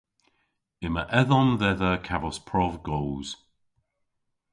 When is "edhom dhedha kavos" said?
1.19-2.37